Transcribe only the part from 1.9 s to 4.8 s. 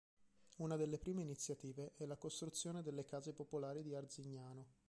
è la costruzione delle case popolari di Arzignano.